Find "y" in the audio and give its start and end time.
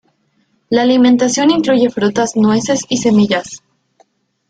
2.89-2.97